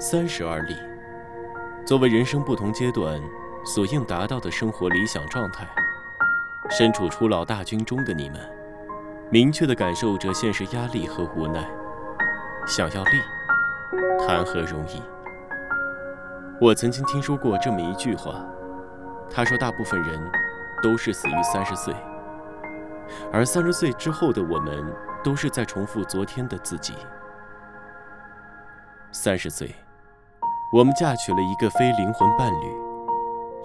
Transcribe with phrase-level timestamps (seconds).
[0.00, 0.76] 三十而立，
[1.84, 3.20] 作为人生不同阶段
[3.64, 5.66] 所应达到的生活理想状态，
[6.70, 8.40] 身处初老大军中的你们，
[9.28, 11.68] 明确地感受着现实压力和无奈。
[12.64, 13.10] 想要立，
[14.24, 15.02] 谈何容易？
[16.60, 18.46] 我曾经听说过这么一句话，
[19.28, 20.30] 他说：“大部分人
[20.80, 21.92] 都是死于三十岁，
[23.32, 24.94] 而三十岁之后的我们，
[25.24, 26.94] 都是在重复昨天的自己。”
[29.10, 29.74] 三十岁。
[30.70, 32.76] 我们嫁娶了一个非灵魂伴侣，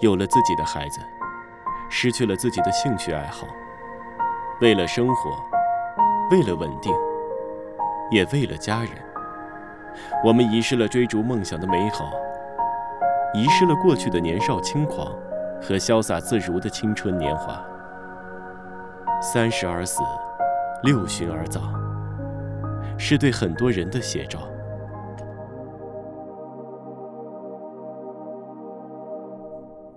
[0.00, 1.00] 有了自己的孩子，
[1.90, 3.46] 失去了自己的兴趣爱好。
[4.62, 5.30] 为了生活，
[6.30, 6.90] 为了稳定，
[8.10, 8.90] 也为了家人，
[10.24, 12.10] 我们遗失了追逐梦想的美好，
[13.34, 15.12] 遗失了过去的年少轻狂
[15.60, 17.62] 和潇洒自如的青春年华。
[19.20, 20.00] 三十而死，
[20.82, 21.62] 六旬而葬，
[22.96, 24.40] 是对很多人的写照。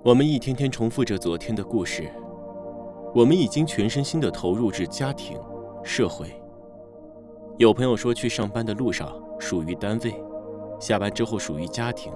[0.08, 2.10] 我们一天天重复着昨天的故事，
[3.14, 5.38] 我们已经全身心的投入至家庭、
[5.84, 6.42] 社会。
[7.58, 10.16] 有朋友说，去上班的路上属于单位，
[10.80, 12.10] 下班之后属于家庭，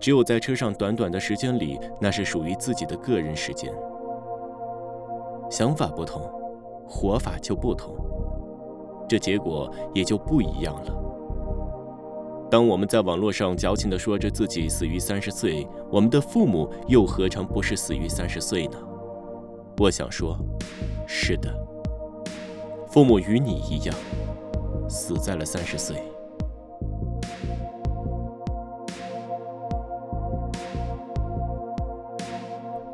[0.00, 3.70] 只有在车上短短的时间里，那是属于自己的个人时间。
[5.50, 6.22] 想法不同，
[6.88, 7.94] 活法就不同，
[9.06, 11.05] 这结果也就不一样了。
[12.48, 18.78] 当我们在网络上矫情地说着自己死于三十岁，我们的父母又何尝不是死于三十岁呢？
[19.78, 20.38] 我想说，
[21.08, 21.52] 是的，
[22.88, 23.96] 父母与你一样，
[24.88, 25.96] 死在了三十岁。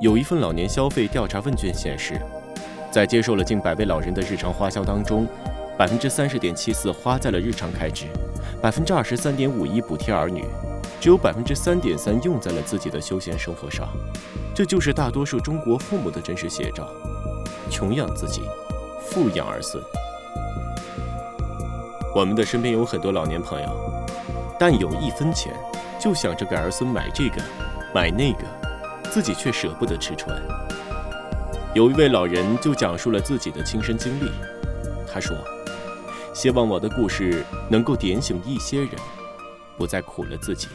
[0.00, 2.18] 有一份老年消费调查问卷显示，
[2.90, 5.26] 在接受了近百位老人的日常花销当中，
[5.78, 8.06] 百分之三十点七四花在了日常开支。
[8.60, 10.44] 百分之二十三点五一补贴儿女，
[11.00, 13.88] 只有百分之三点三用在了自己的休闲生活上，
[14.54, 16.88] 这就是大多数中国父母的真实写照：
[17.68, 18.42] 穷养自己，
[19.00, 19.82] 富养儿孙。
[22.14, 23.68] 我们的身边有很多老年朋友，
[24.60, 25.52] 但有一分钱
[25.98, 27.42] 就想着给儿孙买这个
[27.92, 28.44] 买那个，
[29.10, 30.40] 自己却舍不得吃穿。
[31.74, 34.30] 有一位老人就讲述了自己的亲身经历，
[35.12, 35.36] 他说。
[36.32, 38.90] 希望我的故事能够点醒一些人，
[39.76, 40.66] 不再苦了自己。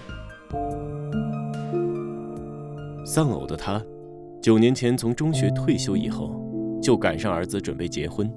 [3.04, 3.82] 丧偶的他，
[4.42, 6.40] 九年前从中学退休以后，
[6.82, 8.32] 就赶上儿子准备结婚，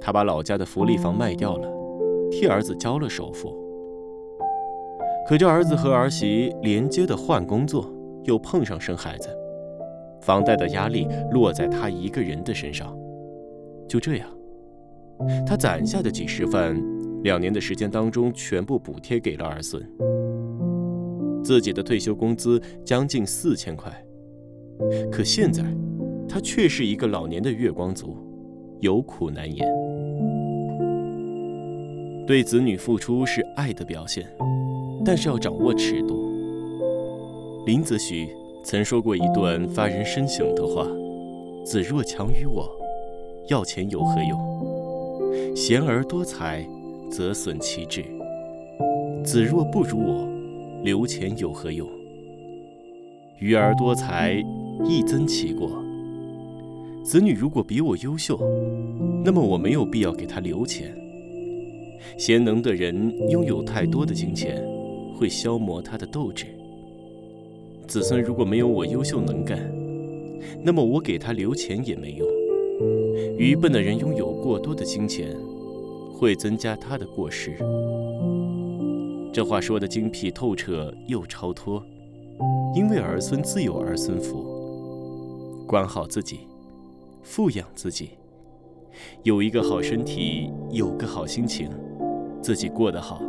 [0.00, 1.68] 他把老家的福利房卖掉了，
[2.30, 3.54] 替儿子交了首付。
[5.28, 7.90] 可这儿子和儿媳连接的换工作，
[8.24, 9.28] 又碰上生孩子，
[10.22, 12.96] 房贷的压力落在他一个人的身上，
[13.86, 14.28] 就这样。
[15.46, 16.74] 他攒下的几十万，
[17.22, 19.82] 两年的时间当中全部补贴给了儿孙。
[21.42, 23.92] 自己的退休工资将近四千块，
[25.12, 25.62] 可现在
[26.28, 28.16] 他却是一个老年的月光族，
[28.80, 29.66] 有苦难言。
[32.26, 34.26] 对子女付出是爱的表现，
[35.04, 36.32] 但是要掌握尺度。
[37.66, 38.26] 林则徐
[38.64, 40.86] 曾说过一段发人深省的话
[41.62, 42.66] ：“子若强于我，
[43.48, 44.38] 要钱有何用？”
[45.54, 46.66] 贤而多财，
[47.10, 48.02] 则损其志；
[49.24, 50.28] 子若不如我，
[50.82, 51.88] 留钱有何用？
[53.38, 54.42] 愚而多财，
[54.84, 55.82] 亦增其过。
[57.04, 58.38] 子女如果比我优秀，
[59.24, 60.94] 那么我没有必要给他留钱。
[62.16, 64.62] 贤能的人拥有太多的金钱，
[65.14, 66.46] 会消磨他的斗志。
[67.86, 69.58] 子孙如果没有我优秀能干，
[70.62, 72.33] 那么我给他留钱也没用。
[73.36, 75.36] 愚笨的人拥有过多的金钱，
[76.12, 77.56] 会增加他的过失。
[79.32, 81.84] 这话说的精辟透彻又超脱，
[82.76, 85.64] 因为儿孙自有儿孙福。
[85.66, 86.40] 管好自己，
[87.24, 88.10] 富养自己，
[89.24, 91.68] 有一个好身体，有个好心情，
[92.40, 93.20] 自己过得好，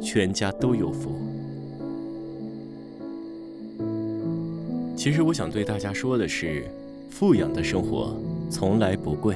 [0.00, 1.12] 全家都有福。
[4.96, 6.64] 其实我想对大家说的是，
[7.08, 8.16] 富养的生活。
[8.50, 9.34] 从来不贵。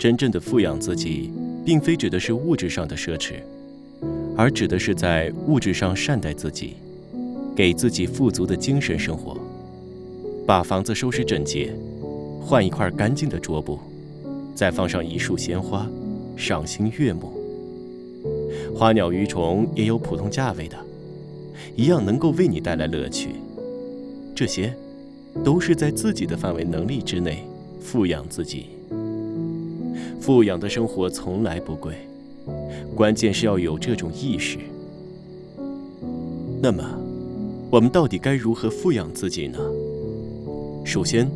[0.00, 1.30] 真正的富养自己，
[1.62, 3.34] 并非指的是物质上的奢侈，
[4.34, 6.76] 而指的是在物质上善待自己，
[7.54, 9.36] 给自己富足的精神生活。
[10.46, 11.74] 把房子收拾整洁，
[12.40, 13.78] 换一块干净的桌布，
[14.54, 15.86] 再放上一束鲜花，
[16.34, 17.30] 赏心悦目。
[18.74, 20.78] 花鸟鱼虫也有普通价位的，
[21.76, 23.32] 一样能够为你带来乐趣。
[24.34, 24.74] 这些，
[25.44, 27.44] 都是在自己的范围能力之内。
[27.82, 28.66] 富养自己，
[30.32, 31.92] 富养的生活从来不贵，
[32.94, 34.58] 关键是要有这种意识。
[36.62, 36.84] 那么，
[37.68, 39.58] 我们到底该如何富养自己呢？
[40.84, 41.28] 首先，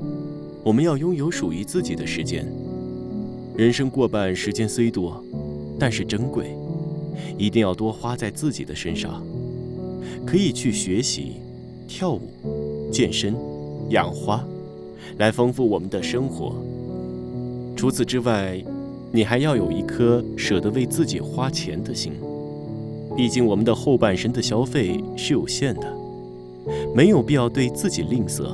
[0.62, 2.46] 我们要拥有属于自己的时间。
[3.56, 5.20] 人生过半时间虽多，
[5.76, 6.56] 但是珍贵，
[7.36, 9.20] 一定要多花在自己的身上。
[10.24, 11.32] 可以去学习、
[11.88, 13.34] 跳舞、健身、
[13.88, 14.46] 养花，
[15.18, 16.54] 来丰富我们的生活。
[17.74, 18.64] 除此之外，
[19.14, 22.14] 你还要有一颗舍得为自己花钱的心。
[23.16, 25.86] 毕竟我们的后半生的消费是有限的，
[26.92, 28.48] 没有必要对自己吝啬，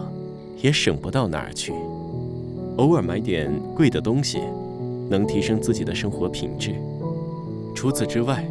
[0.61, 1.73] 也省不到哪儿去。
[2.77, 4.39] 偶尔买点贵的东西，
[5.09, 6.75] 能提升自己的生活品质。
[7.75, 8.47] 除此之外，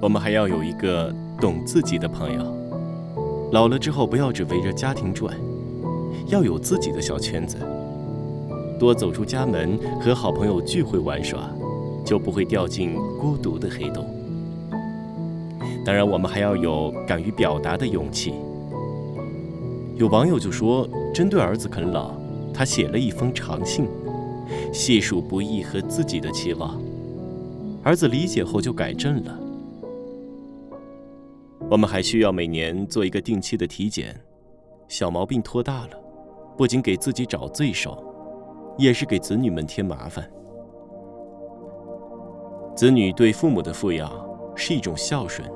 [0.00, 3.50] 我们还要有一个懂自己的朋友。
[3.50, 5.34] 老了之后，不要只围着家庭转，
[6.28, 7.56] 要有自己的小圈子。
[8.82, 11.48] 多走出家门，和好朋友聚会玩耍，
[12.04, 14.04] 就不会掉进孤独的黑洞。
[15.84, 18.34] 当然，我们还要有敢于表达的勇气。
[19.94, 22.10] 有网友就说，针对儿子啃老，
[22.52, 23.86] 他写了一封长信，
[24.72, 26.82] 细数不易和自己的期望。
[27.84, 29.38] 儿子理解后就改正了。
[31.70, 34.20] 我们还需要每年做一个定期的体检，
[34.88, 35.90] 小毛病拖大了，
[36.56, 37.96] 不仅给自己找罪受，
[38.76, 40.28] 也是给子女们添麻烦。
[42.74, 44.10] 子女对父母的富养
[44.54, 45.48] 是一种孝顺。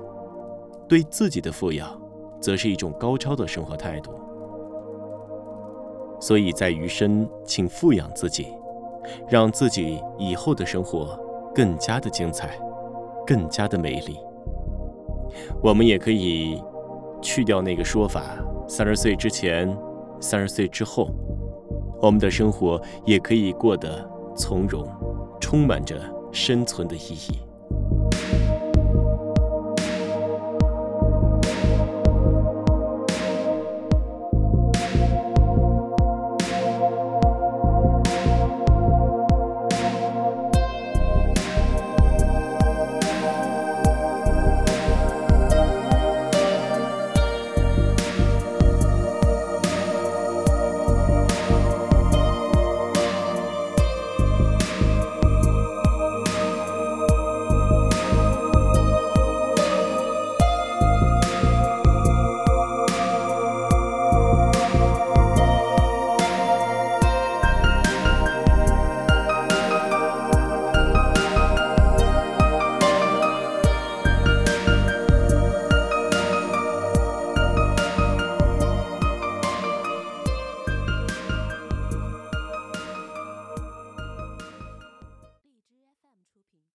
[0.88, 2.00] 对自己的富养，
[2.40, 4.12] 则是一种高超的生活态度。
[6.20, 8.54] 所以在余生，请富养自己，
[9.28, 11.18] 让自己以后的生活
[11.52, 12.56] 更加的精彩，
[13.26, 14.16] 更加的美丽。
[15.60, 16.62] 我们也可以
[17.20, 18.22] 去掉那个说法：
[18.68, 19.76] 三十岁之前，
[20.20, 21.08] 三十岁之后，
[22.00, 24.86] 我们的生活也可以过得从容，
[25.40, 26.00] 充满着
[26.32, 27.38] 生存的意义。